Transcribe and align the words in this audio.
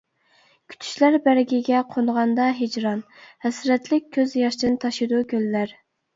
كۈتۈشلەر 0.73 1.17
بەرگىگە 1.27 1.81
قونغاندا 1.91 2.47
ھىجران، 2.61 3.05
ھەسرەتلىك 3.47 4.09
كۆز 4.19 4.35
ياشتىن 4.43 4.81
تاشىدۇ 4.87 5.23
كۆللەر. 5.37 5.79